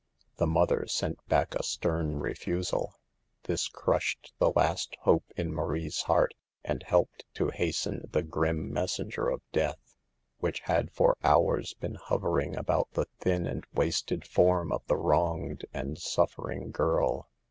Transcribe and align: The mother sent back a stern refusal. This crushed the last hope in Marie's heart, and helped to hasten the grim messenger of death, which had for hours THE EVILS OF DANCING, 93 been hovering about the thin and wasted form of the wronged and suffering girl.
The 0.37 0.47
mother 0.47 0.87
sent 0.87 1.19
back 1.27 1.53
a 1.53 1.61
stern 1.61 2.15
refusal. 2.17 2.95
This 3.43 3.67
crushed 3.67 4.33
the 4.39 4.49
last 4.49 4.97
hope 5.01 5.25
in 5.37 5.53
Marie's 5.53 5.99
heart, 6.01 6.33
and 6.65 6.81
helped 6.81 7.23
to 7.35 7.49
hasten 7.49 8.05
the 8.11 8.23
grim 8.23 8.73
messenger 8.73 9.29
of 9.29 9.43
death, 9.51 9.93
which 10.39 10.61
had 10.61 10.91
for 10.91 11.17
hours 11.23 11.75
THE 11.81 11.89
EVILS 11.89 12.01
OF 12.01 12.09
DANCING, 12.09 12.13
93 12.13 12.17
been 12.17 12.19
hovering 12.23 12.55
about 12.57 12.91
the 12.93 13.05
thin 13.19 13.45
and 13.45 13.67
wasted 13.75 14.25
form 14.27 14.71
of 14.71 14.81
the 14.87 14.97
wronged 14.97 15.65
and 15.71 15.99
suffering 15.99 16.71
girl. 16.71 17.29